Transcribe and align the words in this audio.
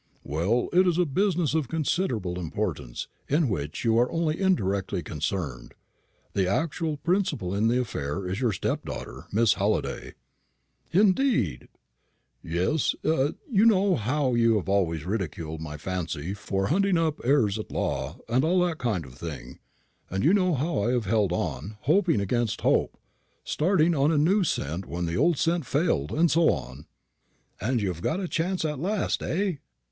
"Well, 0.23 0.69
it 0.73 0.87
is 0.87 0.97
a 0.97 1.05
business 1.05 1.53
of 1.53 1.67
considerable 1.67 2.39
importance, 2.39 3.07
in 3.27 3.47
which 3.49 3.85
you 3.85 3.99
are 3.99 4.11
only 4.11 4.41
indirectly 4.41 5.03
concerned. 5.03 5.75
The 6.33 6.47
actual 6.47 6.97
principal 6.97 7.53
in 7.53 7.67
the 7.67 7.79
affair 7.81 8.27
is 8.27 8.41
your 8.41 8.51
stepdaughter, 8.51 9.25
Miss 9.31 9.53
Halliday." 9.53 10.15
"Indeed!" 10.91 11.67
"Yes. 12.41 12.95
You 13.03 13.37
know 13.67 13.95
how 13.95 14.33
you 14.33 14.55
have 14.55 14.67
always 14.67 15.05
ridiculed 15.05 15.61
my 15.61 15.77
fancy 15.77 16.33
for 16.33 16.69
hunting 16.69 16.97
up 16.97 17.21
heirs 17.23 17.59
at 17.59 17.71
law 17.71 18.17
and 18.27 18.43
all 18.43 18.59
that 18.61 18.79
kind 18.79 19.05
of 19.05 19.13
thing, 19.13 19.59
and 20.09 20.23
you 20.23 20.33
know 20.33 20.55
how 20.55 20.81
I 20.81 20.93
have 20.93 21.05
held 21.05 21.31
on, 21.31 21.77
hoping 21.81 22.19
against 22.19 22.61
hope, 22.61 22.97
starting 23.43 23.93
on 23.93 24.11
a 24.11 24.17
new 24.17 24.43
scent 24.43 24.87
when 24.87 25.05
the 25.05 25.15
old 25.17 25.37
scent 25.37 25.67
failed, 25.67 26.11
and 26.11 26.31
so 26.31 26.49
on." 26.51 26.87
"And 27.59 27.79
you 27.83 27.89
have 27.89 28.01
got 28.01 28.19
a 28.19 28.27
chance 28.27 28.65
at 28.65 28.79
last, 28.79 29.21
eh?" 29.21 29.57